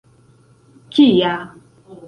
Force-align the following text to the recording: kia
kia 0.95 1.35